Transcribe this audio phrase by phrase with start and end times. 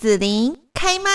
[0.00, 1.10] 子琳开麦。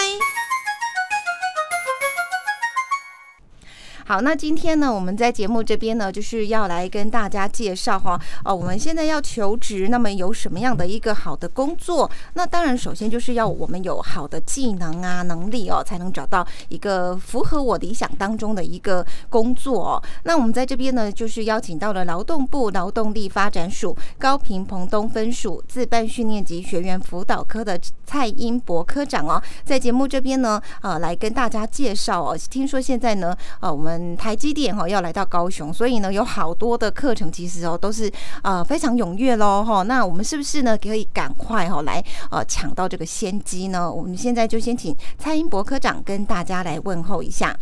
[4.08, 12.08] 好，那今天呢，我们在节目这边呢，就是要来跟大家介绍哈，哦，我们现在要求职，那么有什么样的一个好的工作？
[12.36, 19.84] 那当然，首先就是要我们有好的技能啊、能力哦，才能找到一个符合我理想当中的一个工作。
[19.84, 20.04] 哦。
[20.22, 32.38] 那我们在这边呢，就是邀请到了劳动部劳动力发展署高平澎东分署自办训练及学员辅导科的蔡英博科长哦，在节目这边呢，呃，来跟大家介绍哦。
[32.52, 38.12] 听说现在呢，呃，我们嗯，台积电哈要来到高雄，所以呢有好多的课程，其实哦都是
[38.44, 39.84] 呃非常踊跃喽哈。
[39.84, 43.92] 那我们是不是呢可以赶快哈来呃抢到这个先机呢？
[43.92, 47.58] 我们现在就先请蔡英博科长跟大家来问候一下。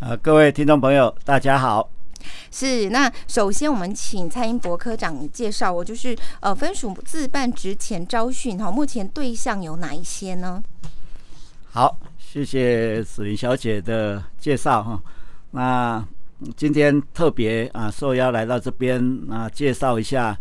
[0.00, 1.88] 呃，各位听众朋友，大家好。
[2.50, 10.62] 是，那首先我们请蔡英博科长介绍，我就是呃分属自办职前招训哈，目前对象有哪一些呢？
[11.72, 15.02] 好，谢谢子林小姐的介绍哈。
[15.54, 16.04] 那
[16.56, 20.36] 今天特别啊受邀来到这边啊，介绍一下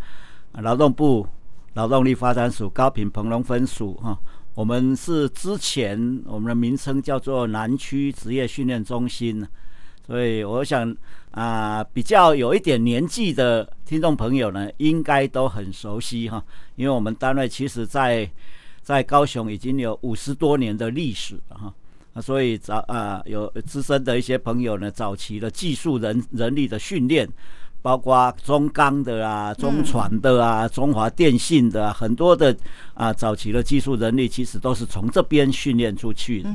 [0.54, 1.28] 劳动部
[1.76, 4.18] 劳动力发展署高平蓬龙分署哈。
[4.56, 9.48] 我们是之前我们的名称叫做南区职业训练中心，
[10.08, 10.96] 所以我想
[11.30, 16.44] 啊，比较有一点年纪的听众朋友呢，应该都很熟悉哈，
[16.76, 18.28] 因为我们单位其实在
[18.82, 21.72] 在高雄已经有五十多年的历史了哈。
[22.22, 27.28] 所以早啊有资深的一些朋友呢，早期的技术人人力的训练，
[27.82, 32.56] 包括中钢的啊、中船的啊、中华电信的啊，很多的
[32.94, 36.50] 啊早期的技术人力其实都是从这边训练出去的。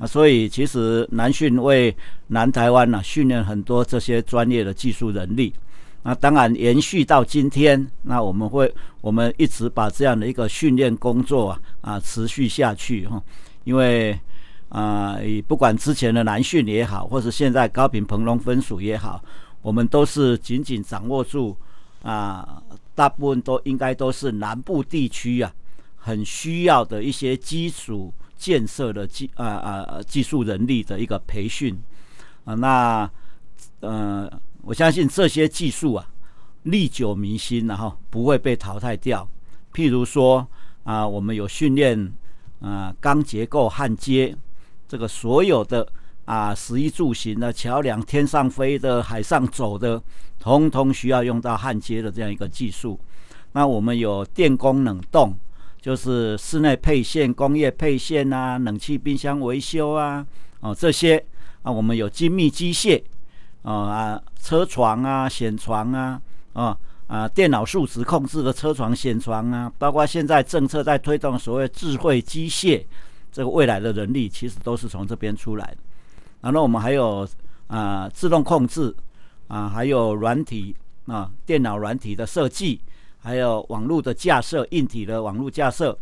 [0.00, 5.54] 啊，所以其实南训为南台湾呢训练很多这些专业的技术人力。
[6.02, 13.22] 那当然延续到今天，那我们会我们一直把这样的一个训练工作啊啊持续下去哈，
[13.62, 14.18] 因为。
[14.68, 19.24] 啊，不管之前的南训也好，或是现在高频蓬龙分署也好，
[19.62, 21.56] 我们都是紧紧掌握住
[22.02, 22.62] 啊，
[22.94, 25.50] 大部分都应该都是南部地区啊，
[25.96, 31.74] 很需要的一些基础建设的技啊啊技术人力的一个培训
[32.44, 32.54] 啊。
[32.54, 33.10] 那
[33.80, 34.30] 呃，
[34.60, 36.06] 我相信这些技术啊，
[36.64, 39.26] 历久弥新，然后不会被淘汰掉。
[39.72, 40.46] 譬如说
[40.84, 42.12] 啊，我们有训练
[42.60, 44.36] 啊钢结构焊接。
[44.88, 45.86] 这个所有的
[46.24, 50.02] 啊，食衣住行的桥梁，天上飞的、海上走的，
[50.40, 52.98] 通通需要用到焊接的这样一个技术。
[53.52, 55.34] 那我们有电工冷冻，
[55.80, 60.26] 就是室内配线、工业配线啊，冷气、冰箱维修啊，
[60.60, 61.22] 哦这些
[61.62, 63.02] 啊，我们有精密机械
[63.62, 66.20] 啊啊，车床啊、舷床啊，
[66.52, 66.76] 啊
[67.08, 72.84] 啊，电脑数值控制的车床、舷床啊，包括现在政策在推动所谓智慧机械。
[73.38, 75.76] 这个未来的人力其实都是从这边出来的，
[76.40, 77.24] 然后我们还有
[77.68, 78.92] 啊自动控制
[79.46, 80.74] 啊，还有软体
[81.06, 82.80] 啊电脑软体的设计，
[83.20, 85.96] 还有网络的架设、硬体的网络架设，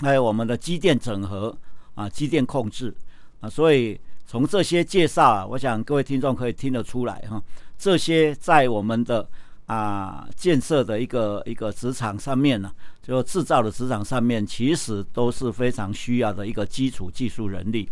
[0.00, 1.56] 还有我们的机电整合
[1.94, 2.92] 啊机电控制
[3.38, 3.96] 啊，所以
[4.26, 7.40] 从这些介绍啊，我想各位听众可以听得出来哈，
[7.78, 9.28] 这些在我们的。
[9.66, 12.70] 啊，建设的一个一个职场上面呢，
[13.02, 17.88] 就制造的职场上面，其实都是非常需要的一个基础技术人力。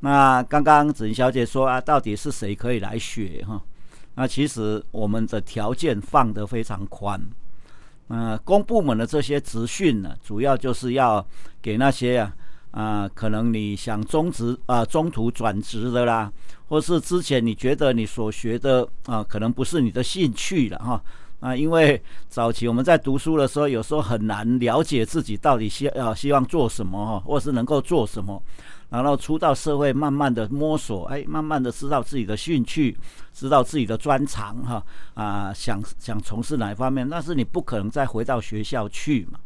[0.00, 3.62] 那刚刚子怡小姐说啊，到底是谁可以来学哈？
[4.14, 7.20] 那其实我们的条件放得非常宽。
[8.08, 11.24] 嗯，公部门的这些职训呢，主要就是要
[11.60, 12.32] 给那些啊
[12.76, 16.30] 啊，可能你想中职啊中途转职的啦。
[16.68, 21.00] 或是之前你觉得你所学的啊，可能不是你的兴趣了哈
[21.38, 28.42] 啊，因为早期我们在读书的时候，有时候很难了解自己到底希啊希望做什么哈，或是能够做什么，
[28.90, 32.96] 然后出到社会慢慢的摸索，哎，慢慢的知道自己的兴趣，
[33.32, 34.84] 知道自己的专长哈
[35.14, 39.38] 啊，想想从事哪一方面，但是你不可能再回到学校去嘛，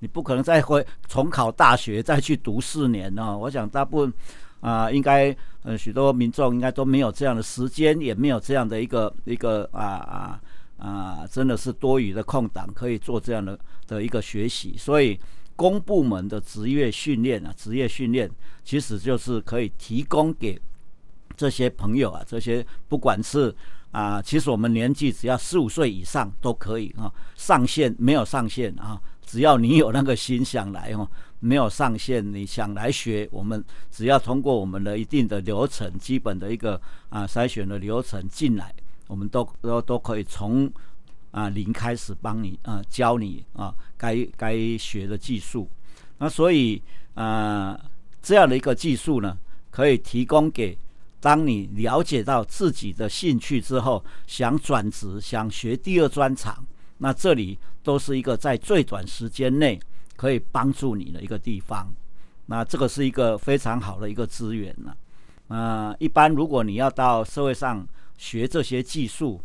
[0.00, 4.12] 你不可能再回重考大学再去读四年哦， 我想大部分。
[4.60, 10.40] 啊，应该呃许多民众应该都没有这样的时间，也没有这样的一个一个啊啊
[10.76, 14.74] 啊，真的是多余的空档可以做这样的的一个学习。
[14.76, 15.18] 所以
[15.56, 18.30] 公部门的职业训练啊，职业训练
[18.62, 20.60] 其实就是可以提供给
[21.34, 23.56] 这些朋友啊，这些不管是
[23.92, 31.08] 啊，其实我们年纪只要十五岁以上都可以啊，上限没有上限啊，只要你有那个心想来哦。
[31.42, 36.78] 没有上限，你想来学，我们只要通过我们的一定的流程，基本的一个
[37.08, 38.74] 啊筛选的流程进来，
[39.06, 40.70] 我们都都都可以从
[41.30, 45.66] 啊零开始帮你啊教你啊该该学的技术。
[46.18, 46.82] 那所以
[47.14, 47.80] 啊
[48.20, 49.38] 这样的一个技术呢，
[49.70, 50.76] 可以提供给
[51.20, 56.62] 当你了解到自己的兴趣之后，想转职、想学第二专长，
[57.02, 59.80] 那这里都是一个在最短时间内
[60.16, 61.90] 可以帮助你的一个地方。
[62.44, 64.96] 那这个是一个非常好的一个资源了。
[65.48, 67.86] 呃，一般如果你要到社会上
[68.18, 69.40] 学这些技术，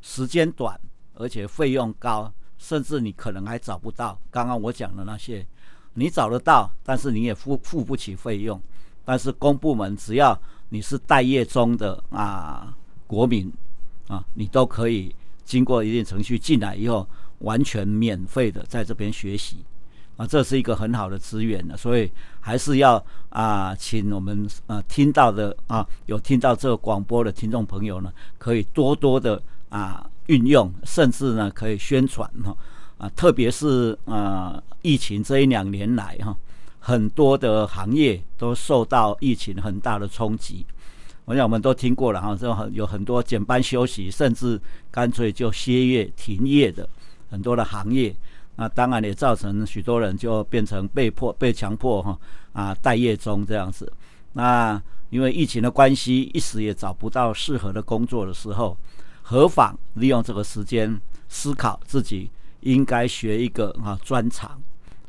[0.00, 0.78] 时间短，
[1.14, 4.16] 而且费用高，甚至你可能还找不到。
[4.30, 5.44] 刚刚我讲的那些，
[5.94, 8.60] 你找得到，但是你也付付不起费用。
[9.04, 10.38] 但是公部门只要
[10.68, 12.72] 你是待业中的啊
[13.08, 13.52] 国民
[14.06, 15.12] 啊，你都可以
[15.44, 17.08] 经过一定程序进来以后，
[17.38, 19.58] 完全免费的在这边学习
[20.16, 22.10] 啊，这是一个很好的资源的，所以
[22.40, 32.56] 还是要啊，请我们啊听到的啊，有听到这个广播的听众朋友呢，可以多多的啊运用，甚至呢可以宣传哈
[32.98, 36.36] 啊，特别是呃疫情这一两年来哈。
[36.84, 40.66] 很多的行业都受到疫情很大的冲击，
[41.24, 44.60] 我想我们都听过了哈，这很有很多减班休息，甚至
[44.90, 46.88] 干脆就歇业停业的
[47.30, 48.14] 很多的行业，
[48.56, 52.18] 那当然也造成许多人就变成被迫被强迫哈
[52.52, 53.90] 啊待业中这样子。
[54.32, 58.76] 那因为疫情的关系，一时也找不到适合的工作的时候，
[59.22, 62.28] 何妨利用这个时间思考自己
[62.62, 64.60] 应该学一个啊专长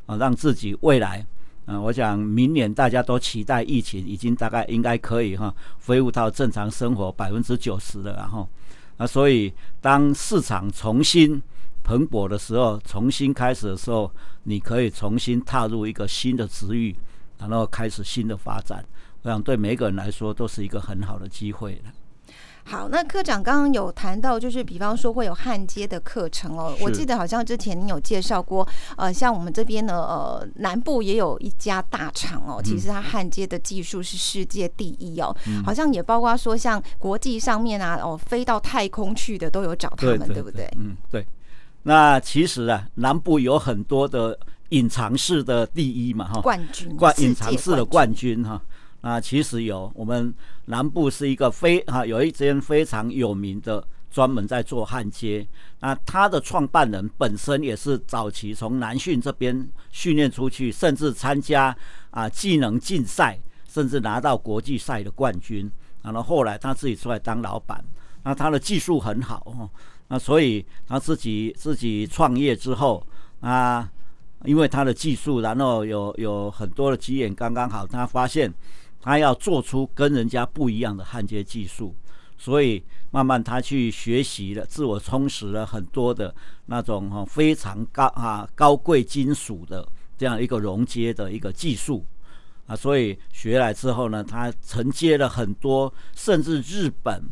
[0.06, 1.26] 啊，让自己未来。
[1.66, 5.54] 嗯，我想明年大家都期待疫情已经大概应该可以哈
[5.86, 8.48] 恢复到正常生活百分之九十了，然后
[8.98, 11.42] 啊，所以当市场重新
[11.82, 14.10] 蓬勃的时候，重新开始的时候，
[14.42, 16.94] 你可以重新踏入一个新的职域，
[17.38, 18.84] 然后开始新的发展。
[19.22, 21.92] 我想对每个人来说都是一个很好的机会了。
[22.66, 26.74] 好，那科长刚刚有谈到，就是比方说会有焊接的课程哦。
[26.80, 28.66] 我记得好像之前您有介绍过，
[28.96, 35.36] 呃，像我们这边呢，呃，南部也有一家大厂哦，其实它焊接的技术是世界第一哦。
[35.64, 40.66] 好像也包括说像国际上面啊，哦，飞到太空去的都有找他们，对不对？
[40.78, 41.24] 嗯，对。
[41.82, 44.38] 那其实啊，南部有很多的
[44.70, 48.58] 隐藏式的第一嘛，哈，冠军，冠隐藏式的冠军哈。
[49.04, 50.34] 啊，其实有，我们
[50.64, 55.46] 南部是一个非啊，有一间非常有名的，专门在做焊接。
[55.80, 61.76] 那他的创办人本身也是早期从南训这边训练出去，甚至参加
[62.12, 65.70] 啊技能竞赛，甚至拿到国际赛的冠军。
[66.00, 67.84] 然后后来他自己出来当老板，
[68.22, 69.68] 那他的技术很好哦。
[70.08, 73.06] 那所以他自己自己创业之后
[73.40, 73.86] 啊，
[74.46, 78.50] 因为他的技术，然后有有很多的机缘刚刚好，他发现。
[79.04, 81.94] 他要做出跟人家不一样的焊接技术，
[82.38, 86.34] 所以慢慢他去学习了，自我充实了很多的
[86.64, 89.86] 那种哈非常高啊高贵金属的
[90.16, 92.02] 这样一个熔接的一个技术
[92.66, 97.22] 啊，所以学来之后呢，他承接了很多，甚至日本、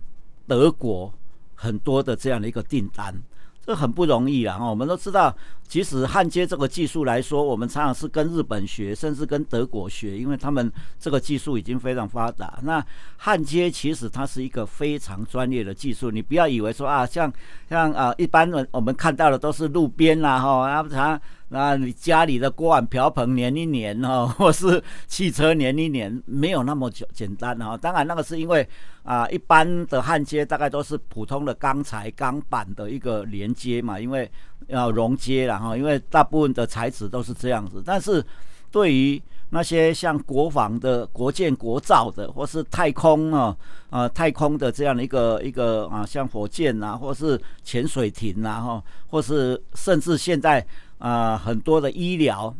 [0.46, 1.10] 德国
[1.54, 3.18] 很多的这样的一个订单。
[3.64, 4.58] 这很不容易啊！
[4.58, 5.34] 哈，我们都知道，
[5.68, 12.58] 其实焊接这个技术来说，我们常常是跟日本学，甚至跟德国学，因为他们这个技术已经非常发达。
[12.62, 12.84] 那
[13.18, 17.32] 焊接其实它是一个非常专业的技术，你不要以为说啊，像
[17.68, 21.20] 像啊，一般人我们看到的都是路边啦，哈，啊，常。
[21.52, 27.76] 那你家里的锅碗瓢盆粘一粘哈， 或是汽车粘一粘，没有那么简简单哈。
[27.76, 28.66] 当然那个是因为
[29.02, 34.30] 啊，一般的焊接大概都是普通的钢材、钢板的一个连接嘛，因为
[34.68, 37.82] 要熔接然后因为大部分的材质都是这样子。
[37.84, 38.24] 但是
[38.70, 43.54] 对于那些像国防的、国建国造的，或是太空啊
[43.90, 50.66] 啊太空的这样的一个一个啊，像火箭啊，或是潜水艇啊，哈，或是甚至现在。
[51.02, 52.54] 啊，很多的医疗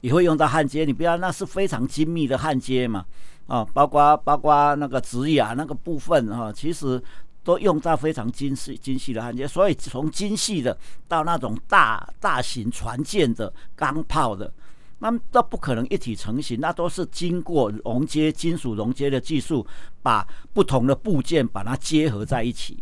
[0.00, 3.04] 也会用到焊接，你不要，那是非常精密的焊接嘛，
[3.48, 7.02] 啊，包括包括那个植牙那个部分哈，其实
[7.42, 14.52] 都用到非常精细精细的焊接，所以从精细的到那种大大型船舰的钢炮的，
[15.00, 19.66] 那都不可能一体成型，那都是经过熔接金属熔接的技术，
[20.04, 22.80] 把不同的部件把它结合在一起。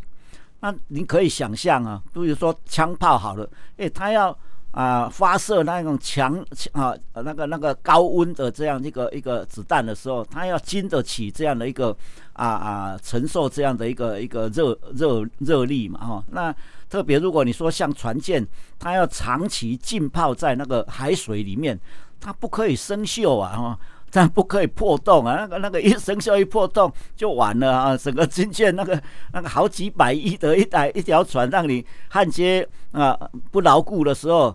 [0.60, 3.48] 那你可以想象啊，比如说枪炮好了，
[3.78, 4.36] 诶，它要
[4.74, 11.96] 啊，发射那种强啊，那个那个高温的这样一个一个子弹的时候，它要经得起这样的一个
[12.32, 16.24] 啊啊承受这样的一个一个热热热力嘛哈。
[16.32, 16.52] 那
[16.90, 18.44] 特别如果你说像船舰，
[18.76, 21.78] 它要长期浸泡在那个海水里面，
[22.20, 23.78] 它不可以生锈啊哈，
[24.10, 25.36] 但不可以破洞啊。
[25.36, 29.00] 那个那个一生锈一破洞就完了啊，整个军舰那个
[29.32, 33.16] 那个好几百亿的一台一条船让你焊接啊
[33.52, 34.52] 不牢固的时候。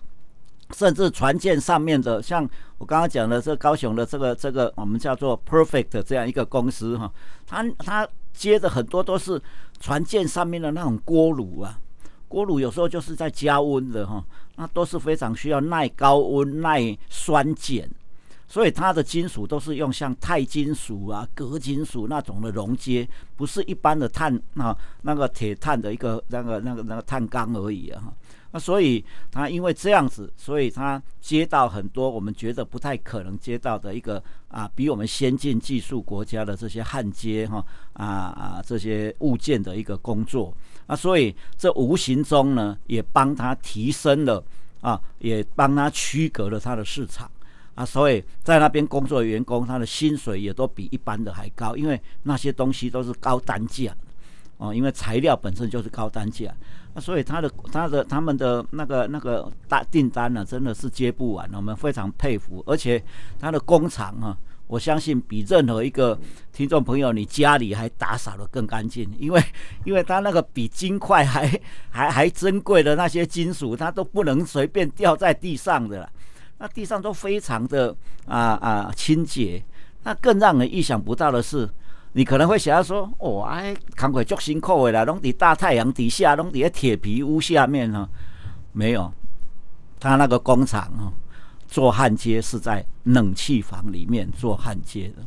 [0.75, 2.47] 甚至船舰上面的，像
[2.77, 7.11] 我刚刚讲的这高雄的这个这个我们叫做 Perfect 这样一个公司哈，
[7.45, 9.41] 它它接的很多都是
[9.79, 11.79] 船舰上面的那种锅炉啊，
[12.27, 14.23] 锅炉有时候就是在加温的哈，
[14.55, 17.89] 那都是非常需要耐高温、耐酸碱。
[18.47, 28.11] 所以它的金属都是用像钛金属啊、铬金属那种的熔接，不是一般的碳啊那个铁碳的一个那个那个那个碳钢而已啊。
[28.51, 37.63] 那所以他因为这样子，所以他接到很多我们觉得不太可能接到的一个啊比我们先进技术国家的这些焊接哈
[37.93, 40.55] 啊啊这些物件的一个工作。
[40.87, 44.43] 那所以这无形中呢也帮他提升了
[44.81, 47.29] 啊，也帮他区隔了他的市场。
[47.75, 53.95] 啊，所以在那边工作的员工，他的薪水也都比一般的还高，因为那些东西都是高单价，
[54.59, 56.53] 哦，因为材料本身就是高单价，
[56.93, 63.01] 那所以他的他的他们的那个那个大订单呢，真的是接不完，我们非常佩服，而且
[63.39, 64.37] 他的工厂啊，
[64.67, 66.19] 我相信比任何一个
[66.51, 69.41] 听众朋友你家里还打扫的更干净，因为
[69.85, 71.49] 因为他那个比金块还
[71.89, 76.07] 还还珍贵的那些金属，它都不能随便掉在地上的。
[76.61, 79.63] 那地上都非常的啊啊清洁，
[80.03, 81.65] 那更让人意想不到的是，
[82.13, 88.07] 你可能会想要说，哦，哎，扛鬼足辛苦的啦，拢伫大太阳底下，拢伫铁皮屋下面呢，
[88.73, 89.11] 没有，
[89.99, 91.13] 他那个工厂哦，
[91.67, 95.23] 做焊接是在冷气房里面做焊接的。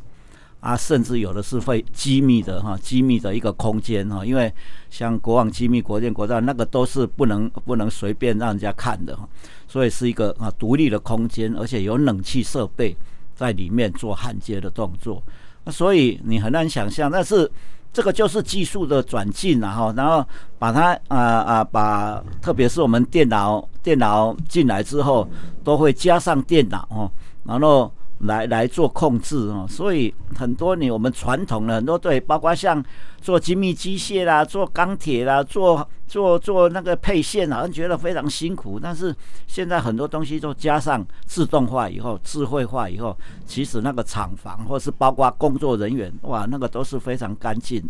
[0.61, 4.53] 啊，甚至有的是会机密的哈，机密的一个空间哈，因为
[4.91, 9.29] 像国网机密、国建、国造那个都是不能不能随便让人家看的哈，
[9.67, 12.97] 所以是一个啊独立的空间，而且有冷气设备
[13.35, 15.21] 在里面做焊接的动作。
[15.65, 17.51] 那所以你很难想象，但是
[17.93, 20.27] 这个就是技术的转进然后然后
[20.59, 25.29] 把它啊啊把，特别是我们电脑电脑进来之后，
[25.63, 27.11] 都会加上电脑哦，
[27.45, 27.93] 然后。
[28.23, 32.83] 来来做控制哦，所以很多你我们传统的很多对，包括像
[33.21, 38.79] 做精密机械啦、做钢铁啦、做做做那个配线，好像觉得非常辛苦。
[38.81, 39.15] 但是
[39.47, 47.83] 现在很多东西都加上自动化以后、智慧化以后，其实那个厂房或是包括工作人员，哇，那个都是非常干净，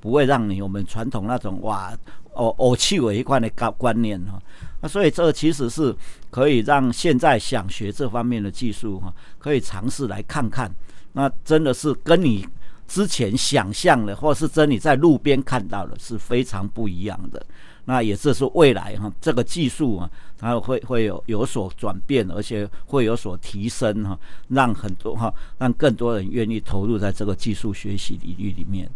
[0.00, 1.92] 不会让你我们传统那种哇
[2.34, 4.40] 哦哦气为一块的观观念哈。
[4.80, 5.94] 那所以这其实是
[6.30, 10.72] 可以让现在想学这方面的技术哈，可以尝试来看看。
[11.12, 12.46] 那真的是跟你
[12.88, 17.44] 之前想象的，或是真你在路边看到的，是非常不一样的。
[17.84, 20.10] 那也是未来哈，这个技术啊，
[20.42, 24.18] 它会会有有所转变，而且会有所提升哈，
[24.48, 28.90] 让很多哈，让更多人愿意投入在这个技术学习领域里面。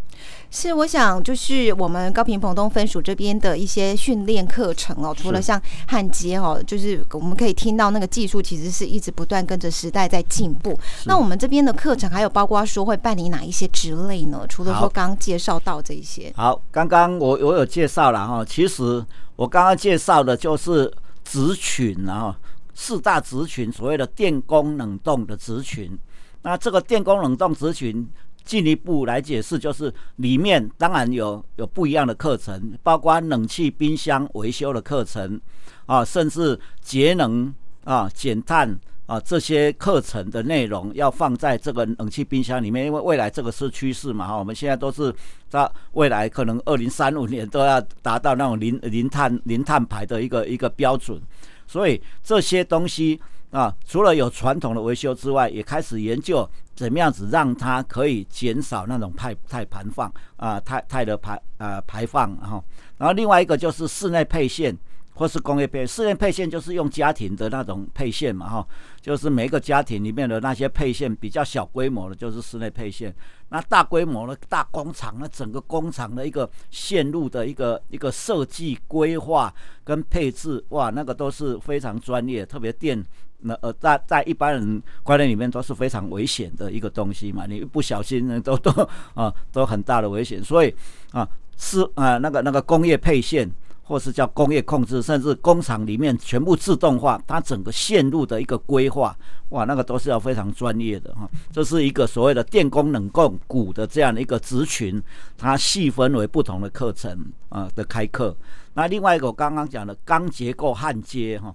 [0.51, 10.77] 是，我想就是我们高平澎东分署这边的一些训练课程哦，除了像焊接哦，就是我们可以听到那个技术其实是一直不断跟着时代在进步。
[11.05, 14.45] 那我们这边的课程还有包括说会办理哪一些职类呢？
[14.49, 19.05] 除了说刚刚介绍到这一些，好，刚刚我我有介绍了哈，其实
[19.37, 20.91] 我刚刚介绍的就是
[21.27, 22.39] 职群啊，
[22.75, 25.99] 四大职群，所谓的电工冷冻的职群。
[26.43, 28.09] 那这个电工冷冻职群。
[28.47, 35.41] 进一步来解释，就是里面当然有有不一样的课程，包括冷气、冰箱维修的课程
[35.87, 37.53] 啊，甚至节能
[37.83, 44.37] 啊、减碳啊这些课程的内容要放在这个冷气、冰箱里面，因为未来这个是趋势嘛哈。
[44.37, 45.15] 我们现在都是
[45.49, 51.21] 在未来可能二零三五年都要达到那种零零碳零碳排的一个一个标准，
[51.67, 53.21] 所以这些东西
[53.51, 56.49] 啊，除了有传统的维修之外，也开始研究。
[56.77, 62.63] 怎么样子让它可以减少那种碳碳排放啊，碳碳的排啊排放哈，
[62.99, 64.77] 然后另外一个就是室内配线
[65.17, 68.69] 或是工业配室内配线就是用家庭的那种配线嘛哈，
[69.01, 73.13] 就是每一个家庭里面的那些配线比较小规模的，就是室内配线。
[73.49, 83.05] 那大规模的大工厂，那整个工厂的一个线路的一个一个设计规划跟配置，哇，那个都是非常专业，特别电。
[83.41, 88.71] 那呃，在在一般人观念里面都是非常危险的一个东西嘛，你一不小心呢，都都
[89.15, 90.43] 啊，都很大的危险。
[90.43, 90.75] 所以
[91.13, 93.49] 啊，是啊，那个那个工业配线，
[93.87, 99.17] 或是叫工业控制，甚至工厂里面全部自动化，它整个线路的一个规划，
[99.51, 101.29] 哇，那个都是要非常专业的哈。
[101.53, 105.01] 这是一个所谓的电工冷供股的这样的一个职群，
[105.39, 108.37] 它细分为不同的课程啊的开课。
[108.75, 111.55] 那另外一个我刚刚讲的钢结构焊接哈。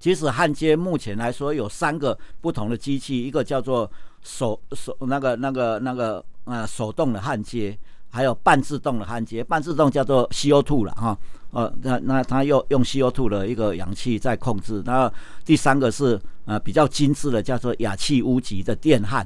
[0.00, 3.88] 其实焊接目前来说有三个不同的机器，一个叫做
[4.22, 7.78] 手手那个那个那个呃手动的焊接
[8.10, 11.16] 还有半自动的焊接，半自动叫做 CO2 了哈，
[11.52, 14.82] 呃，那那它又用 CO2 的一个氧气在控制。
[14.84, 15.12] 然后
[15.44, 19.24] 第三个是呃比较精致的，叫做氩气无极的电焊，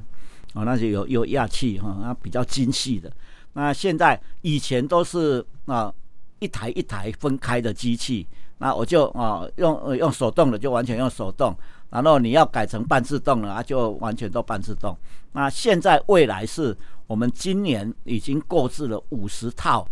[0.53, 3.11] 哦，那就有有氩气哈，那比较精细的。
[3.55, 5.93] 那现在以前都是啊
[6.41, 8.27] 一台一台分开的机器，
[8.59, 11.57] 那我就啊用用手动的就完全用手动，
[11.91, 14.97] 然后你要改成半自动了啊就完全都半自动。
[15.33, 16.77] 那现在未来是。
[17.07, 19.87] 我们今年已经购置了五十套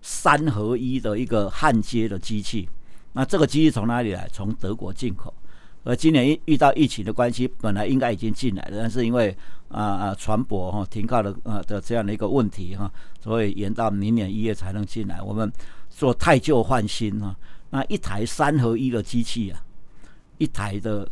[0.00, 2.66] 三合一的一个焊接的机器，
[3.12, 4.26] 那这个机器从哪里来？
[4.32, 5.32] 从德国进口。
[5.84, 9.36] 而今年遇遇到疫情的关系，本来应该已经进来了，但是因为
[9.68, 15.20] 啊啊船舶哈停靠的呃的这样的一个问题哈，所以延到明年一月才能进来。
[15.20, 15.52] 我们
[15.90, 17.36] 做太旧换新啊，
[17.68, 19.60] 那一台三合一的机器啊，
[20.38, 21.06] 一台的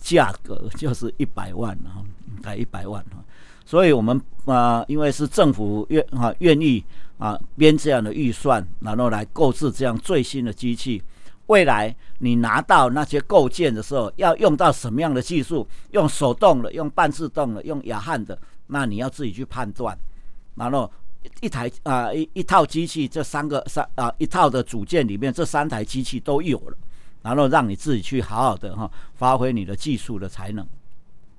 [0.00, 2.02] 价格 就是一百万啊，
[2.42, 3.24] 才一百万啊。
[3.64, 6.82] 所以，我们啊，因为是政府愿啊愿意
[7.18, 11.02] 啊编这样的预算，然后来购置这样最新的机器。
[11.48, 15.66] 未来你拿到那些构件的时候，要用到什么样的技术？
[15.92, 19.98] 用手动的，用半自动的，用亚焊的，那你要自己去判断。
[20.54, 20.90] 然后
[21.40, 26.76] 一台啊一一套机器，这三个三啊一套的组件里面，这三台机器都有了，
[27.34, 30.66] 然后让你自己去好好的哈发挥你的技术的才能。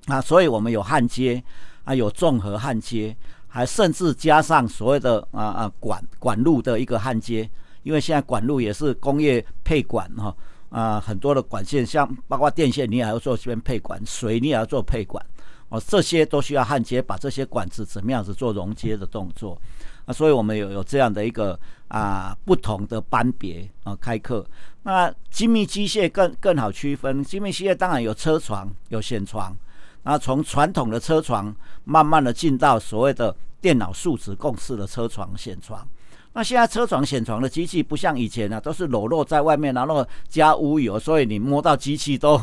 [0.06, 1.42] 啊，所以我们有焊接。
[1.82, 3.16] 啊有综合焊接，
[3.48, 7.48] 还甚至加上所谓的啊啊管管路的一个焊接，
[7.82, 10.36] 因为现在管路也是工业配管哈
[10.68, 15.24] 啊很多的管线，像包括电线，你也要做这边配管，水你也要做配管
[15.70, 19.58] 哦，这些都需要焊接，把这些管子怎么样子做熔接的动作
[20.04, 24.44] 啊，所以我们有有这样的一个啊不同的班别啊开课。
[24.82, 29.56] 那精密机械更更好区分，精密机械当然有车床，有舷床。
[30.02, 31.54] 那从传统的车床
[31.84, 35.86] 慢慢的进到所谓的电脑数值共识的车床、显床。
[36.32, 42.40] 那现在车床、显床的机器不像以前啊，都是裸露在外面，然后加污油，所以你摸到机器都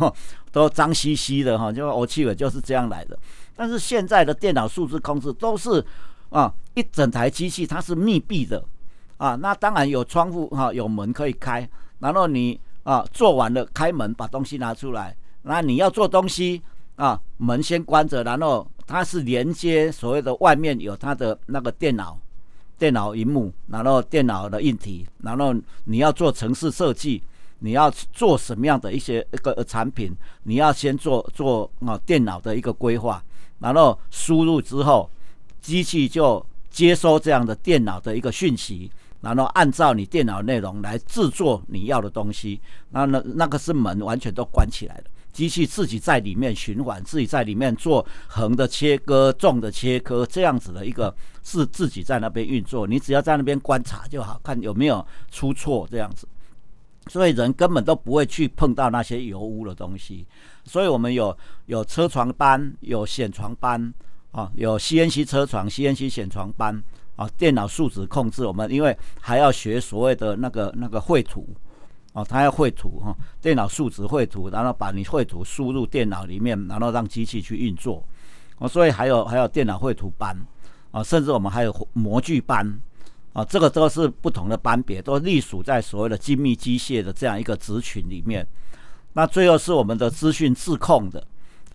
[0.51, 3.17] 都脏兮兮的哈，就欧气味就是这样来的。
[3.55, 5.83] 但是现在的电脑数字控制都是
[6.29, 8.63] 啊，一整台机器它是密闭的
[9.17, 11.67] 啊，那当然有窗户哈，有门可以开，
[11.99, 16.61] 然后你啊做完了开门把东西拿出来，那你要做东西。
[16.97, 22.17] 啊，门先关着，然后它是连接所谓的外面有它的那个电脑，
[22.75, 27.21] 电脑荧幕，然后电脑的硬体，然后你要做城市设计，
[27.59, 30.11] 你要做什么样的一些一个产品，
[30.41, 33.23] 你要先做做啊电脑的一个规划，
[33.59, 35.07] 然后输入之后，
[35.67, 45.03] 机器就接收这样的电脑的一个讯息，然后按照你电脑内容来制作你要的东西，那那那个是门完全都关起来了。
[45.33, 52.87] 机器自己在里面循环，自己在里面做横的切割、纵的切割，这样子的一个是自己在那边运作。
[52.87, 56.25] 你只要在那边观察就好，看有没有出错这样子。
[57.07, 60.25] 所以人根本都不会去碰到那些油污的东西。
[60.63, 63.93] 所以我们有有车床班，有显床班
[64.37, 66.79] 啊，有 CNC 车床、CNC 显床班
[67.15, 68.45] 啊，电脑数值控制。
[68.45, 71.47] 我们因为还要学所谓的那个那个绘图。
[72.13, 78.03] 哦，他要绘图哈，电脑数值绘图，然后把你绘图输入电脑里面，然后让机器去运作。
[78.57, 80.35] 哦，所以还有还有电脑绘图班，
[80.89, 82.79] 啊，甚至我们还有模具班，
[83.33, 88.47] 啊，这个都是不同的班别，都隶属在所谓的精密机械的这样一个职群里面。
[89.13, 91.23] 那最后是我们的资讯自控的，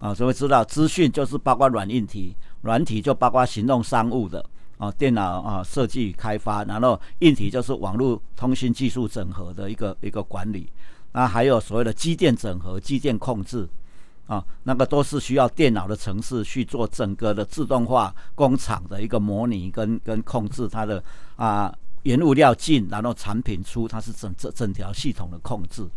[0.00, 4.44] 啊，所以知道资讯就是包括软硬体，软体就包括行动商务的。
[4.78, 10.68] 啊，电脑啊，设计开发，然后硬体就是网络通讯技术整合的一个一个管理，
[11.12, 13.68] 那还有所谓的机电整合、机电控制，
[14.26, 21.00] 啊，那个都是需要电脑的程式去做整个的自动化工厂的一个模拟跟跟控制它的
[21.36, 21.72] 啊
[22.02, 25.88] 原物料进，然后产品出，它是整整整条系统的控制。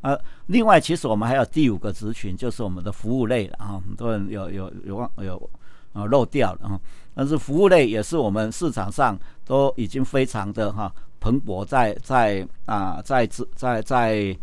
[0.00, 5.48] 呃，另外其实我们还有第五个职群，就是我们的服务类了啊，很多人有有有忘有。
[5.92, 6.80] 啊，漏掉了啊！
[7.14, 14.36] 但是服务类也是我们市场上都已经非常的哈蓬勃，在在啊在在在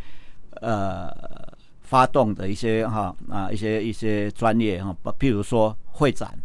[0.61, 1.11] 呃
[1.81, 6.37] 发动的一些哈啊一些一些专业哈，譬如说会展、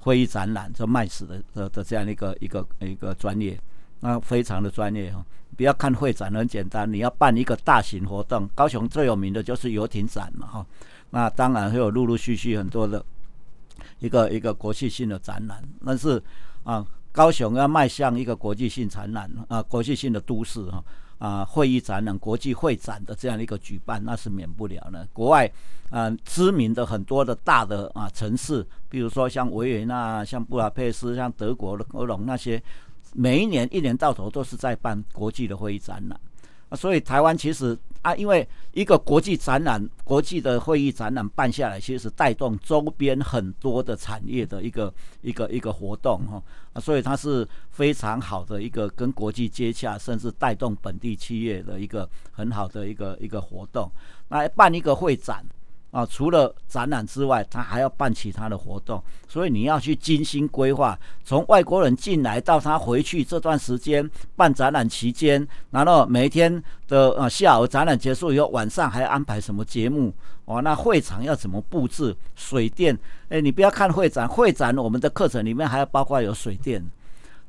[0.00, 3.58] 会议展览这卖死的的的这样一个一个一个专业，
[4.00, 5.24] 那非常的专业哈。
[5.56, 10.66] 不要看会展很简单，你要办一个大型活动，高雄最有名的就是游艇展嘛哈。
[11.10, 13.02] 那当然会有陆陆续续很多的。
[14.00, 16.22] 一个一个国际性的展览，但是
[16.64, 20.84] 啊，高雄要迈向一个国际性展览啊，国际性的都市哈
[21.18, 25.06] 啊，会议展览、国际会展的这样一个举办，那是免不了的。
[25.12, 25.50] 国外
[25.90, 32.62] 啊，知名的很多的大的啊城市，比如说像维也纳、像布达佩斯、像德国的科隆那些，
[33.14, 36.20] 每一年一年到头都是在办国际的会议展览
[36.68, 53.90] 啊，所以台湾其实啊，因为一个国际展览、国际的会议展览办下来，其实是带动周边很多的产业的一个一个一个活动哈啊，所以它是非常好的一个跟国际接洽，甚至带动本地企业的一个很好的一个一个活动。
[54.28, 55.44] 那办一个会展。
[55.90, 60.98] 啊，除了展览之外，他还要办其他的活动，所以你要去精心规划。
[61.24, 70.12] 从外国人进来到他回去这段时间办展览期间，然后每一天的呃下午展览结束以后，晚上还要安排什么节目？
[70.44, 72.14] 哦，那会场要怎么布置？
[72.34, 72.96] 水电？
[73.30, 76.84] 哎，你不要看会展，会展我们的课程里面还要包括有水电，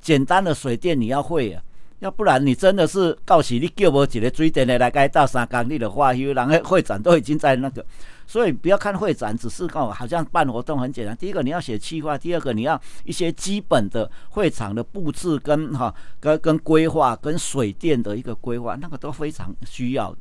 [0.01, 1.61] 简单的水电你要会啊。
[1.99, 7.85] 要不然你真的是到时你叫我一个水电的来该到三工，你的话，因为人个会展都已经在那个，
[8.29, 11.17] 所以不要看会展，只是告好像办活动很简单。
[11.17, 20.19] 第一个你要写计划，第二个你要一些基本的会场的布置跟哈跟跟规划跟水电的一个规划，那个都非常需要的。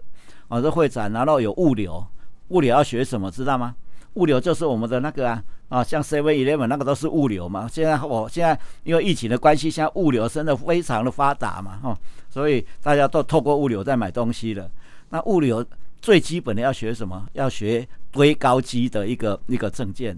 [0.49, 2.03] 啊，这会展然后有物流，
[2.49, 3.75] 物流要学什么知道吗？
[4.15, 7.69] 物流就是我们的那个啊啊，像 Seven Eleven 那个都是物流嘛。
[7.71, 11.99] 现在我现在因为疫情的关系，现在物流真的非常的发达嘛，哈，
[12.31, 14.67] 所以大家都透过物流在买东西了。
[15.11, 15.63] 那物流
[16.01, 17.29] 最基本的要学什么？
[17.33, 20.17] 要学堆高机的一个一个证件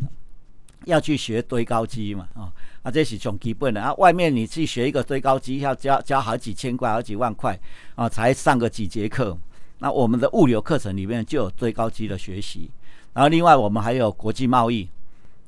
[0.87, 3.93] 要去学堆高机嘛，啊啊，这是从基本的啊。
[3.95, 7.59] 外面你去学一个堆高机，要交交好几千块、好几万块
[7.95, 9.37] 啊，才上个几节课。
[9.79, 12.71] 那我们的物流课程里面就有堆高机的学习。
[13.13, 14.89] 然后另外我们还有国际贸易，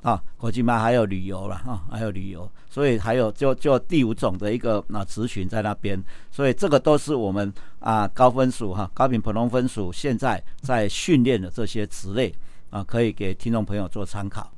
[0.03, 12.35] 啊，国际贸还有旅游了啊，还有旅游，所以还有就就第五种的一个啊咨询在那边，所以这个都是我们啊高分数哈高频普通分数现在在训练的这些职类
[12.71, 14.51] 啊，可以给听众朋友做参考。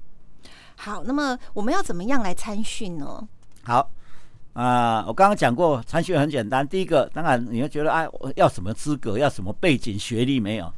[0.76, 3.28] 好，那么我们要怎么样来参训呢？
[3.64, 3.90] 好
[4.54, 10.72] 啊，我刚刚讲过参训很简单，第一个当然你会觉得哎，我要什么资格，要什么背景学历没有，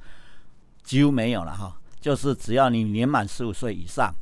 [0.83, 1.77] 几乎没有了哈。
[2.01, 4.15] 就是只要你年满十五岁以上，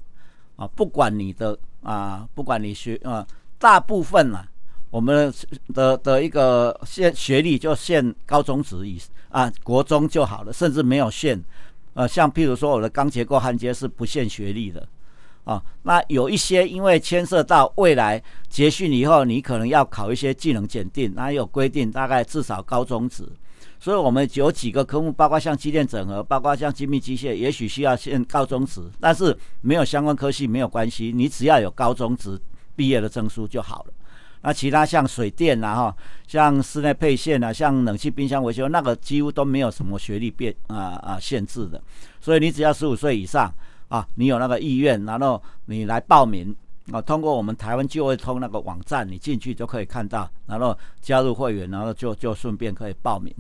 [0.57, 3.27] 啊，不管你的啊，不管你学啊，
[3.59, 4.47] 大部分啊，
[4.91, 5.33] 我们
[5.75, 11.43] 的的一个限学历就限高中职以啊，国中就好了，甚至没有限，
[11.95, 14.87] 呃，像譬如说我的钢结构焊接是不限学历的，
[15.43, 23.29] 啊，那有一些因为牵涉到未来结训以后，你可能要考一些技能检定，那有规定大概至少高中职。
[23.85, 32.41] 所以，我们有几个科目，包括像机电整合，包括像精密机械，也许需要先高中职，但是没有相关科系没有关系，你只要有高中职
[32.75, 33.93] 毕业的证书就好了。
[34.41, 41.79] 那其他像水电啊，哈，像室内配线啊，像冷气、冰箱维修，那个几乎都没有什么学历变啊啊限制的。
[42.23, 43.53] 所以你只要十五岁以上
[43.89, 46.57] 啊，你有那个意愿，然后你来报名
[46.91, 53.31] 啊，通过我们台湾就会通那个网站，你进去就可以看到，然后加入会员，然后就就顺便可以报名。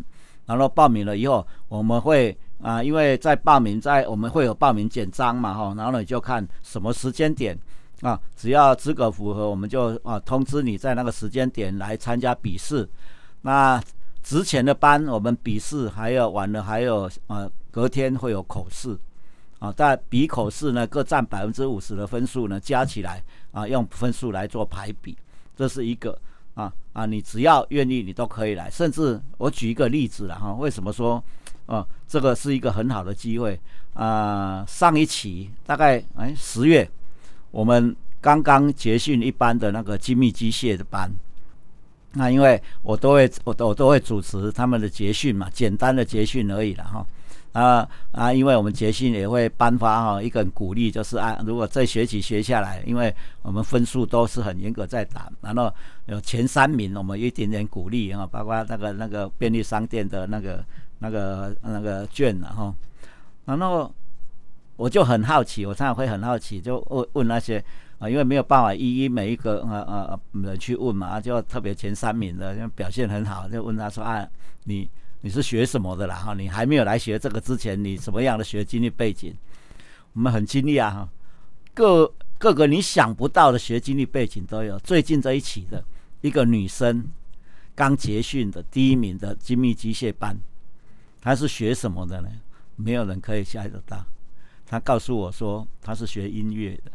[0.46, 7.59] 然后报名了以后，我们会啊，因为在报名在我们会有报名简章嘛哈，然后你就看什么时间点
[8.02, 12.88] 啊，只要资格符合，我们就啊通知你在那个时间点来参加笔试。
[13.42, 13.83] 那
[14.22, 18.98] 之前的班我们笔试还有完了，还有呃隔天会有口试
[19.59, 25.16] 啊，在笔口试呢各占百分之五十的分数呢加起来啊用分数来做排比，
[25.57, 26.18] 这是一个。
[26.55, 27.07] 啊啊！
[27.07, 28.71] 你只要愿意，你都可以来。
[28.71, 31.23] 甚至我举一个例子了哈，为什么说，
[31.67, 33.59] 哦，这个是一个很好的机会
[33.95, 34.64] 啊？
[34.67, 36.88] 上一期大概哎十月，
[37.51, 41.11] 我们刚刚结训一班的那个精密机械的班，
[42.12, 47.05] 那因为我都会我都我都会主持他们的结训嘛，简单的结训而已了哈。
[47.55, 48.33] 啊啊！
[48.33, 55.73] 因为我们捷信也会颁发哈一个鼓励，就是啊，如果这学期学下来，因为我们分数都是很严格在打，然后
[56.07, 60.64] 有前三名，我们一点点鼓励哈，包括那个那个便利商店的那个
[60.99, 62.75] 那个那个券了哈。
[63.45, 63.88] 然后
[64.75, 67.62] 我就很好奇，我常常会很好奇，就问问那些
[68.01, 74.29] 啊，因为没有办法一一每一个啊啊人去问嘛，就特别前三名的，因为表现很好，就问他说啊，
[74.64, 74.90] 你。
[75.24, 76.16] 你是学什么的啦？
[76.16, 79.34] 哈，你还没有来学这个之前，你什么样的学经历背景？
[80.12, 81.08] 我们很惊讶哈，
[81.72, 84.78] 各各个你想不到的学经历背景都有。
[84.80, 85.82] 最近这一期的
[86.20, 87.08] 一个女生
[87.74, 90.38] 刚结训的第一名的精密机械班，
[91.22, 92.28] 她是学什么的呢？
[92.76, 94.04] 没有人可以猜得到。
[94.66, 96.92] 她告诉我说，她是学音乐的。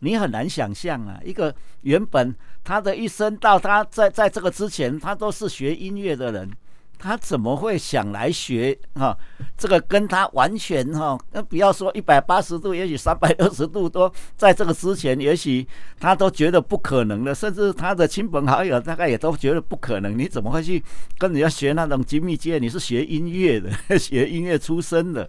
[0.00, 6.50] 你很难想象啊，一个原本他的一生到他在在这个之前，他都是学音乐的人，
[6.98, 9.16] 他怎么会想来学哈？
[9.56, 15.66] 这个跟他完全哈，那不要说一百八十度，也许三百六十度都在这个之前，也许
[15.98, 20.16] 他都觉得不可能的，甚至他的亲朋好友大概也都觉得不可能。
[20.16, 20.80] 你怎么会去
[21.18, 22.56] 跟人家学那种精密机？
[22.60, 25.28] 你是学音乐的， 学音乐出身的，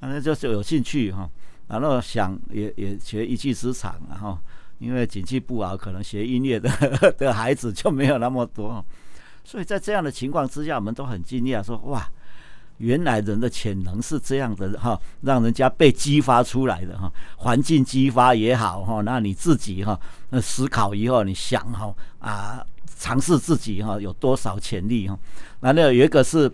[0.00, 1.30] 那就是有兴趣哈。
[1.66, 4.38] 然后想也也学一技之长，然后
[4.78, 6.70] 因为景气不好，可能学音乐的
[7.16, 8.84] 的孩子就没有那么多。
[9.44, 12.06] 所以在这样的情况之下，我们都很惊讶，说哇，
[12.78, 19.98] 原来人的潜能是这样的哈，让人家被激发出来的哈，环境激发也好哈，那你自己哈，
[20.42, 22.66] 思考以后，你想哈啊，
[22.98, 25.18] 尝试自己哈有多少潜力哈，
[25.60, 26.50] 那那有一个是。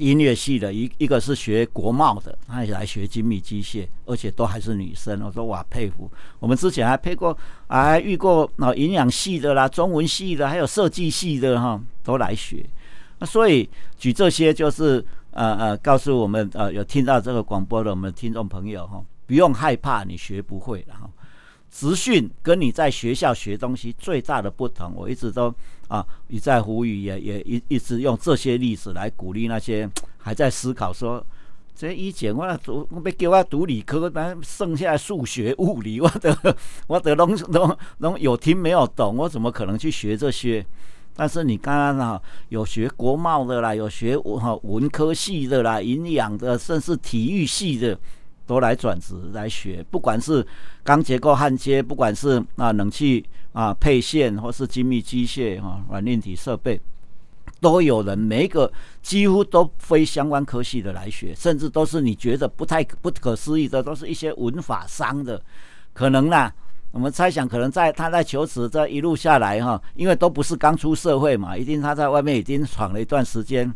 [0.00, 5.22] 音乐系的一一个是学国贸的，他也来学精密机械，而且都还是女生。
[5.22, 6.10] 我说哇，佩服！
[6.38, 7.36] 我们之前还配过，
[7.68, 12.64] 还遇过那营养系的啦、中文系的，还有设计系的哈，都来学。
[13.18, 21.08] 那所以举这些就是呃呃，告诉我们呃有听到这个广播的我们听众朋友哈，不用害怕你学不会然后。
[21.68, 25.54] 职训跟你在学校学东西最大的不同，我一直都
[25.88, 31.24] 啊一再呼吁，也也一一直用这些例子来鼓励那些还在思考说，
[31.74, 40.64] 这以前我读我被叫我读理科，但剩下数学、物理，我的我的拢拢拢有听没有懂，我怎么可能去学这些？
[41.14, 47.98] 但是你刚刚啊有学国贸的啦，有学文哈文科系的啦，营养的，甚至体育系的。
[48.46, 50.46] 都来转职来学，不管是
[50.84, 56.80] 钢结构焊接，不管是啊冷气啊配线，或是精密机械哈软硬体设备，
[57.60, 58.70] 都有人，每一个
[59.02, 65.42] 几乎都非相关科系的来学，甚至都是你觉得不太不可思议的，都是一些文法商的，
[65.92, 66.52] 可能啦，
[66.92, 73.72] 我们猜想可能在他在求职这一路下来哈，因为都不是刚出社会嘛，一定他在外面已经闯了一段时间，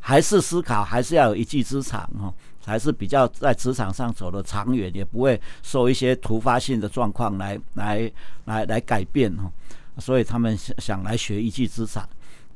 [0.00, 2.32] 还是思考，还是要有一技之长哈。
[2.66, 8.10] 还是比较在职场上走的长远，也不会受一些突发性的状况来来
[8.46, 9.50] 来来改变哈，
[9.98, 12.06] 所以他们想想来学一技之长。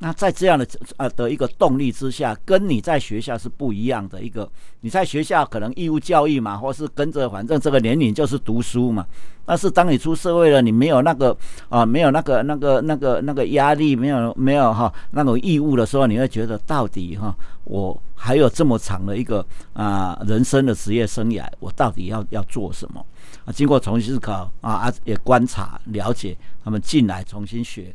[0.03, 4.49] 那在这样的呃的一个动力之下，跟你在学校是不一样的一个。
[4.79, 9.05] 你在学校可能义务教育嘛，或是跟着反正这个年龄就是读书嘛。
[9.45, 11.37] 但是当你出社会了，你没有那个
[11.69, 17.35] 啊，没有那个那个那个那个压力，没有没有哈那种义务的时候，你会觉得到底哈，
[17.65, 23.05] 我还有这么长的一个啊人生的职业生涯，我到底要要做什么
[23.45, 23.53] 啊？
[23.53, 27.93] 经过重新思考啊啊，也观察了解他们进来重新学。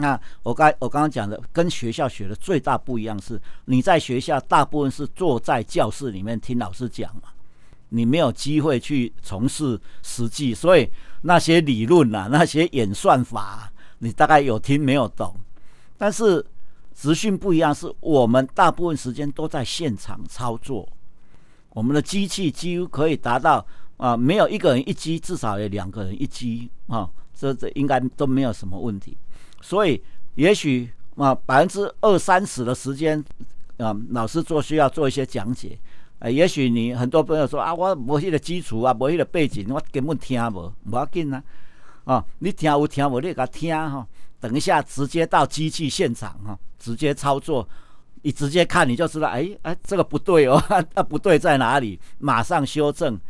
[0.00, 7.24] 那我刚我刚刚讲的，跟学校学的最大不一样是，你在学校大部分是坐在教室里面听老师讲嘛，
[7.90, 10.90] 你没有机会去从事实际，所以
[11.22, 15.34] 那些理论啊，那些演算法，你大概有听没有懂。
[15.98, 16.44] 但是
[16.94, 20.88] 职训不一样，是我们大部分时间都在现场操作，
[21.70, 23.64] 我们的机器几乎可以达到
[23.98, 29.16] 啊，没有一个人一机，至少有两个人一机啊，这这应该都没有什么问题。
[29.60, 30.02] 所以，
[30.34, 33.22] 也许啊，百分之二三十的时间，
[33.76, 35.78] 啊，老师做需要做一些讲解。
[36.18, 41.42] 啊，也许你很多朋友说啊，我无迄个基础啊，无迄个背景，我根本听无，无要紧啊。
[42.04, 43.20] 啊，你听有听无？
[43.20, 44.06] 你甲听哈。
[44.40, 47.68] 等一下，直接到机器现场哈，直接操作，
[48.22, 50.62] 你直接看你就知道，哎哎，这个不对哦，
[50.94, 52.00] 那 不对在哪里？
[52.18, 53.20] 马上修正。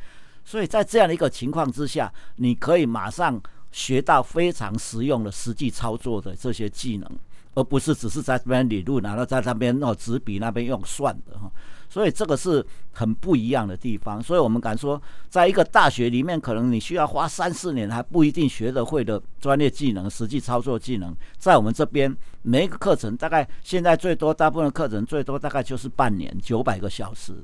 [0.45, 3.41] 所以在这样的一个情况之下，你可以马上。
[3.73, 7.09] 学到非常实用的实际操作的这些技能，
[7.55, 11.51] 而不是只是在这边理论，然后在那边哦纸笔那边用算的哈。
[11.89, 14.23] 所以这个是很不一样的地方。
[14.23, 27.35] 所以我们敢说，在一个大学里面，可能你需要花三四年还不一定学得会的专业技能、实际操作技能，在我们这边每一个课程大概现在最多大部分课程最多大概就是半年九百个小时。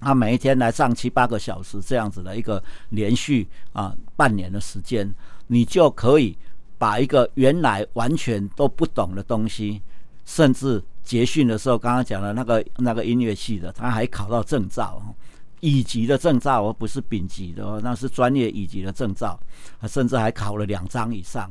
[0.00, 5.08] 他每一天来上七八个小时这样子的一个连续啊半年的时间，
[5.52, 6.36] 你就可以
[6.78, 9.82] 把一个原来完全都不懂的东西，
[10.24, 15.02] 甚至结训的时候刚刚讲的那个那个音乐系的，他还考到证照，
[15.58, 19.36] 乙级的证照而不是丙级的，那是专业乙级的证照，
[19.88, 21.50] 甚至还考了两张以上，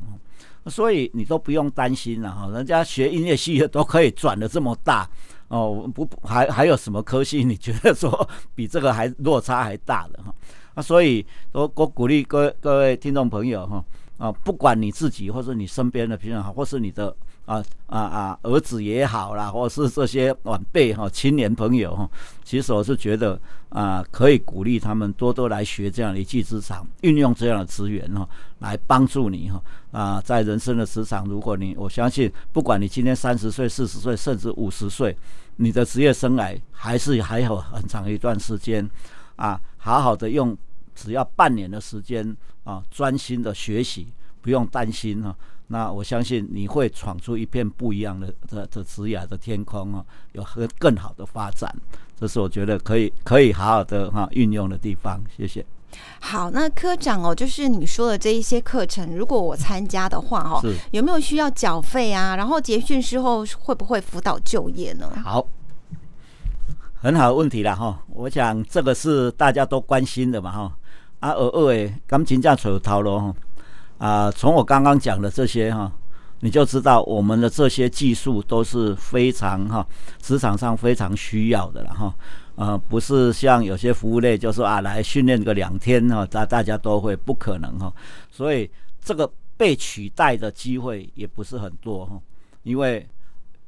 [0.66, 5.06] 所以你都不用担心了哈，人家学音乐系的都可以转的这么大。
[5.48, 7.42] 哦，不，还还有什么科系？
[7.42, 10.32] 你觉得说比这个还落差还大的哈？
[10.80, 13.84] 所以我我鼓励各各位听众朋友哈，
[14.18, 17.14] 啊，不管你自己或是你身边的朋友好，或是你的
[17.46, 22.08] 啊啊啊儿子也好啦，或是这些晚辈哈、青年朋友哈，
[22.44, 23.40] 其实我是觉得
[23.70, 28.28] 啊，可以鼓励他们多多来学这样的一技之长，运用这样的资源哈，
[28.60, 35.16] 来帮助你哈啊，在人生的职场，如果你我相信，不管你今天三十岁、四十岁，甚至五十岁，
[35.56, 38.88] 你的职业生涯还是还有很长一段时间
[39.36, 40.56] 啊，好好的用。
[41.02, 45.34] 只要半年的时间啊，专心的学习，不用担心哈。
[45.68, 51.74] 那我相信你会闯出一片不一样的的的职业的天空啊，有和更好的发展。
[52.18, 55.18] 这是我觉得可以可以好好的哈运用的地方。
[55.34, 55.64] 谢谢。
[56.20, 60.60] 好，那科长哦，就是你说的这一些课程，如果我参加的话哦，
[60.90, 62.36] 有没有需要缴费啊？
[62.36, 65.10] 然后结训之后会不会辅导就业呢？
[65.24, 65.46] 好。
[67.02, 70.76] 很好的问题了哈，我想这个是大家都关心的嘛哈。
[71.20, 73.34] 啊，二二诶，钢琴架手套咯哈。
[73.98, 75.92] 啊，从我刚刚讲的这些哈，
[76.40, 79.86] 你就知道我们的这些技术都是非常哈，
[80.20, 82.14] 职场上非常需要的了哈。
[82.56, 87.92] 啊，不是像有些服务类，就是啊来训练个两天哈，大大家都会不可能哈。
[88.30, 88.68] 所以
[89.02, 92.20] 这个被取代的机会也不是很多哈，
[92.62, 93.06] 因为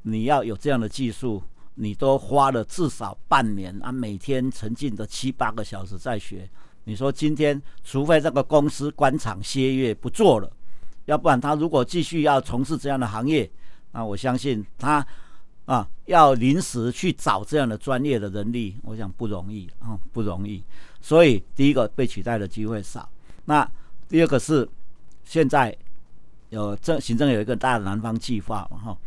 [0.03, 1.43] 你要有这样的技术。
[1.75, 6.47] 你都花了至少半年啊，每天沉浸的七八个小时在学。
[6.85, 10.51] 你说今天，除非这个公司关厂歇业不做了，
[11.05, 13.51] 要不然他如果继续要从事这样的行业，
[13.93, 15.07] 那我相信他
[15.65, 20.63] 啊，要临时去找这样的专业的人力，我想不容易啊，不容易。
[21.01, 23.09] 所以第一个被取代的机会少。
[23.45, 23.69] 那
[24.09, 24.69] 第二个是
[25.25, 25.77] 现在
[26.51, 28.99] 有政行政有一个大南方计划嘛哈。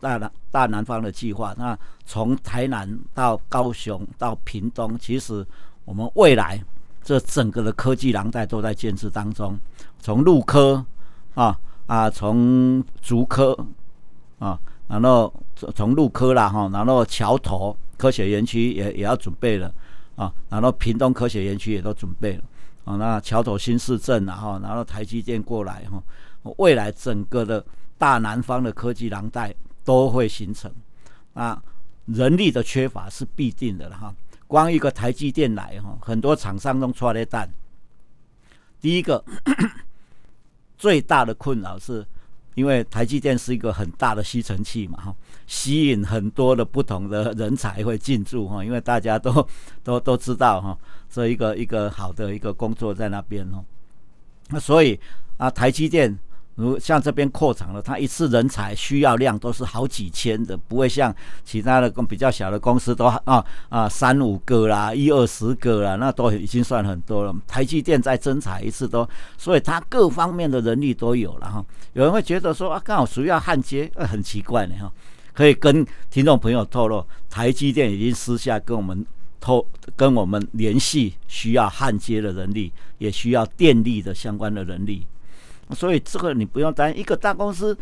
[0.00, 5.46] 大南大南方的计划，那从台南到高雄到屏东，其实
[5.84, 6.58] 我们未来
[7.02, 9.58] 这整个的科技廊带都在建设当中。
[9.98, 10.84] 从陆科
[11.34, 13.56] 啊啊，从竹科
[14.38, 15.32] 啊，然后
[15.74, 19.72] 从陆科啦哈，然后桥头科学园区也也要准备了
[20.16, 22.44] 啊，然后屏东科学园区也都准备了
[22.84, 22.96] 啊。
[22.96, 26.02] 那桥头新市镇然后然后台积电过来哈，
[26.58, 27.64] 未来整个的
[27.98, 29.54] 大南方的科技廊带。
[29.84, 30.70] 都会形成，
[31.34, 31.60] 啊，
[32.06, 34.14] 人力的缺乏是必定的了哈。
[34.52, 37.48] 光一个台积电来哈，很多厂商都出来蛋。
[38.82, 39.24] 第一个
[40.76, 42.06] 最大的困扰是，
[42.54, 48.62] 因为台积电是一个很大的吸尘器嘛哈，吸引很多的不同的人才会进驻哈。
[48.62, 49.48] 因为大家都
[49.82, 53.64] 都都知道哈，这一个一个好的一个工作在那边哦。
[54.50, 55.00] 那所以
[55.38, 56.14] 啊，台积电。
[56.56, 67.34] 如像这边扩厂了，它一次人才需要量都是好几千的，不会像其他的公比较小的公司都啊啊三五个啦，一二十个啦，那都已经算很多了。
[67.46, 71.64] 台积电再增产一次都，所以它各方面的人力都有了哈。
[71.94, 74.92] 有人会觉得说啊，刚好需要焊接，呃，很奇怪呢哈。
[75.32, 79.06] 可以跟听众朋友透露，台积电已经私下跟我们
[79.40, 85.06] 透跟我们联系，需要焊接的人力，也需要电力的相关的人力。
[85.74, 87.76] 所以这个你不用担心，一个大公司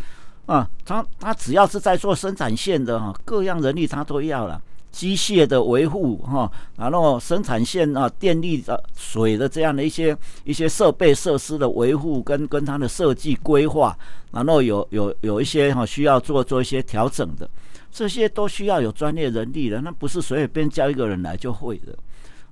[0.47, 13.97] 啊，他他只要是在做生产线的哈，各样人力他都要了，机械的维护哈，然后生产线啊，电力的、水的这样的一些一些设备设施的维护跟跟它的设计规划，
[14.33, 17.49] 然后有有有一些哈需要做做一些调整的，
[17.93, 21.97] 这些都需要有专业人力的，那不是随便叫一个人来就会的，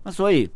[0.03, 0.49] 那所以。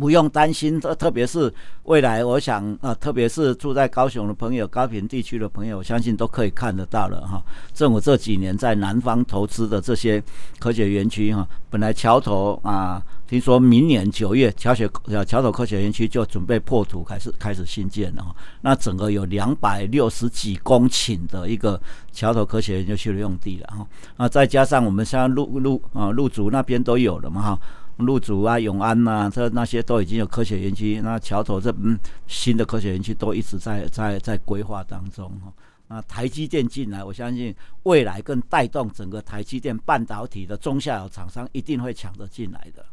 [0.00, 7.44] 不用担心，特特别是未来，我想啊，特别是住在高雄的朋友、高平地区的朋友，相信都可以看得到了哈。
[7.74, 10.22] 政府这几年在南方投资的这些
[10.58, 14.90] 科学园区哈，本来桥头啊，听说明年九月桥学
[15.26, 18.34] 桥头科学园区就准备破土开始开始新建了哈。
[18.62, 21.78] 那整个有两百六十几公顷的一个
[22.10, 23.86] 桥头科学园区的用地了哈。
[24.16, 27.60] 啊，再加上我们现在陆陆啊陆竹那边都有了嘛哈。
[28.04, 31.00] 陆竹啊、永安呐，这那些都已经有科学园区。
[31.02, 35.52] 那桥头这嗯新的科学园区都一直在在在规划当中哈。
[35.88, 42.84] 那台积电进来，我相信未来更带动整个台积电半导体的中下游厂商一定会抢着进来的。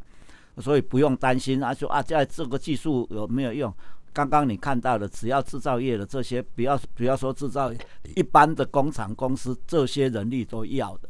[0.62, 3.74] 所以不用担心啊，说啊在这个技术有没有用？
[4.14, 7.72] 刚刚你看到的，只要制造业的这些，不要不要说制造
[8.16, 11.08] 一般的工厂公司，这些人力都要的。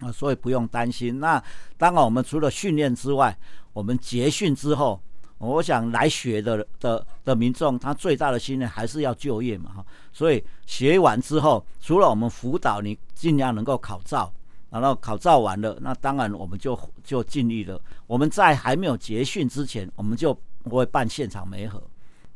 [0.00, 1.18] 啊，所以不用担心。
[1.20, 1.42] 那
[1.78, 3.36] 当然，我们除了训练之外，
[3.72, 5.00] 我们结训之后，
[5.38, 9.86] 我想来学的的的民众，他最大的心愿还是要就业嘛，哈。
[10.12, 14.32] 所以学完之后，除了我们辅导你尽量能够考照，
[14.70, 17.80] 然后考照完了，那当然我们就就尽力了。
[18.06, 20.32] 我们在还没有结训之前，我们就
[20.62, 21.82] 不会办现场媒合。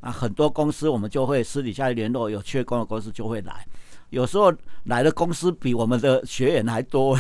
[0.01, 3.67] 啊，很多公司我们就会私底下联络，有缺工的公司就会来。
[4.11, 4.53] 有时候
[4.85, 7.19] 来的公司比我们的学员还多，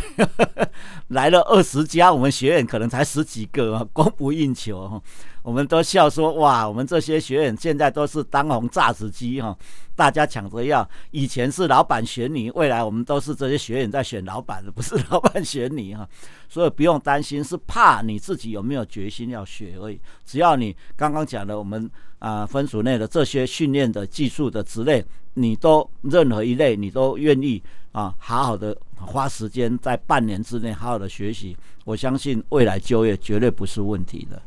[1.08, 5.02] 来了二十家，我们学员可能才十几个，供不应求。
[5.42, 9.56] 我们都笑说：哇，我们这些学员现在都是当红榨子机哈，
[9.96, 10.88] 大家抢着要。
[11.10, 16.08] 以前是老板选你，未来我们都是这些学员在选老板， 不是老板选你哈。
[16.48, 19.98] 所以不用担心，是怕你自己有没有决心要学而已。
[20.24, 25.04] 只要你刚刚讲的，我们啊分组内的这些训练的技术的之类。
[25.34, 27.62] 你都任何一类，你都愿意
[27.92, 34.42] 啊，好好的花时间在半年之内好好的学习，我相信未来就业绝对不是问题的。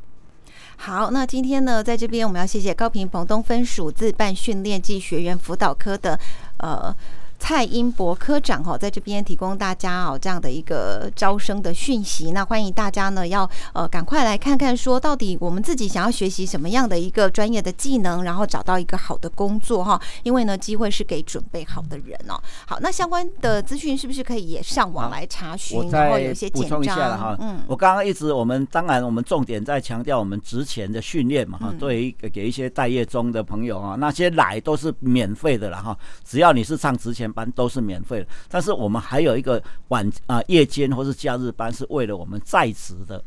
[0.77, 6.19] 好，那今天呢，在这边我们要谢谢高平彭东分署自办训练暨学员辅导科的
[6.57, 6.95] 呃。
[7.43, 12.31] 蔡英博科长哈，在这边提供大家哦这样的一个招生的讯息。
[12.31, 20.01] 那欢迎大家呢，要呃赶快来看看，说到底我们自己想要学习什么样的一个专业的技能，然后找到一个好的工作哈。
[20.23, 22.39] 因为呢，机会是给准备好的人哦。
[22.65, 25.89] 好，那相关的资讯是不是可以也上网来查询？
[25.91, 27.35] 然后有一些补充一下了哈。
[27.41, 31.73] 嗯，我刚刚一直我们当然我们重点在强调我们职前的训练嘛哈。
[31.77, 35.97] 对于给一些待业中的朋友啊，那些来都是免费的了哈。
[36.23, 37.32] 只要你是上职前。
[37.33, 43.23] 班都是免费的，但是我们还有一个晚啊夜间或是假日班，是为了我们在职的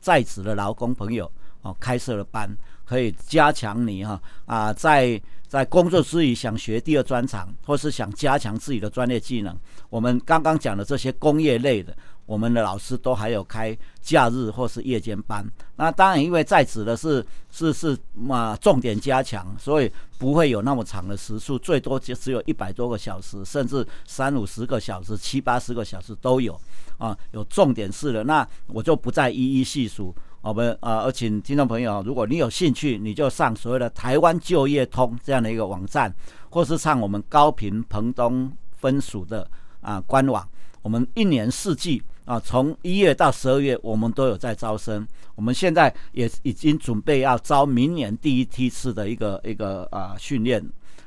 [0.00, 1.30] 在职的劳工朋友
[1.62, 2.48] 哦开设了班，
[2.88, 9.56] 可以加强你哈啊在在工作之余想学第二专长，或是想加强自己的专业技能。
[9.90, 11.94] 我们刚刚讲的这些工业类的。
[12.28, 15.42] 我们的老师都还有开假日或是夜间班，
[15.76, 26.54] 那当然因为在职的是是是嘛重点加强，所以不会有那么长的时数，最多就只有一百多个小时，甚至三五十个小时、七八十个小时都有
[26.98, 30.14] 啊，有重点式的，那我就不再一一细数。
[30.40, 36.14] 我们啊，而请听众朋友，如果你有兴趣，你就上所谓的台湾就业通这样的一个网站，
[36.50, 39.48] 或是上我们高频彭东分署的
[39.80, 40.48] 啊官网。
[40.80, 45.06] 我们一年四季啊，从一月到十二月，我们都有在招生。
[45.34, 50.64] 我们现在也已经准备要招明年第一梯次的一个一个啊训练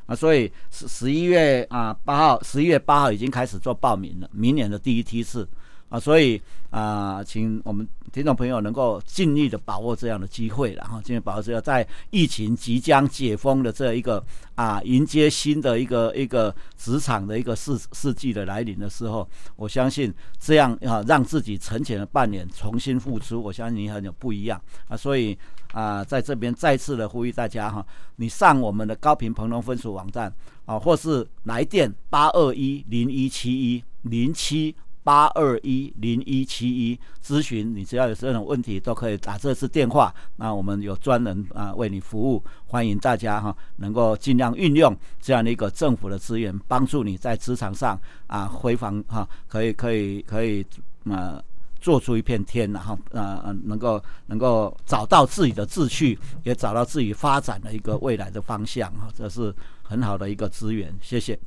[0.07, 5.47] 啊，所以十十一月啊八号，十一月八号已经开始做报名了，明年的第一梯次。
[5.91, 14.23] 啊，所以啊，请我们听众朋友能够尽力的把握这样的机会，然后尽力把握这个在疫情即将解封的这一个
[14.55, 19.27] 啊，迎接新的一个一个职场的一个世世纪的来临的时候，
[19.57, 24.95] 我相信这样啊，让自己沉潜了半年，重新复出，我相信你很有不一样啊。
[24.95, 25.37] 所以
[25.73, 27.85] 啊，在这边再次的呼吁大家哈，
[28.15, 30.33] 你上我们的高频鹏龙分数网站
[30.65, 34.73] 啊，或是来电八二一零一七一零七。
[35.03, 50.63] 八二一零一七一咨询，你只要有这种问题都可以打这次电话，那我们有专人啊为你服务，欢迎大家哈能够尽量运用这样的一个政府的资源，帮助你在职场上啊回防哈，可以可以可以
[51.05, 51.41] 啊
[51.79, 61.39] 做出一片天，然后啊能够能够找到自己的志趣，也找到自己发展的一个未来的方向哈，这是很好的一个资源，谢谢。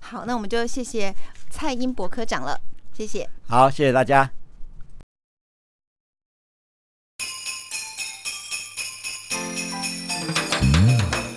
[0.00, 1.14] 好，那我们就谢谢
[1.48, 2.60] 蔡英博科长了。
[2.96, 4.30] 谢谢，好，谢谢大家。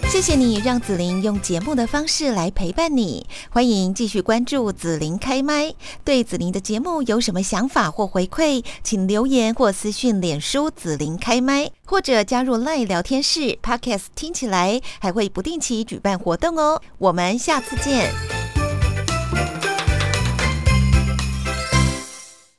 [0.09, 5.73] 谢谢你让紫琳用节目的方式来陪伴你，欢迎继续关注紫琳开麦。
[6.05, 16.79] 对紫琳的节目有什么想法或回馈，请留言或私讯脸书紫琳开麦，或者加入赖聊天室 Podcast，听起来还会不定期举办活动哦。
[16.99, 18.42] 我们下次见。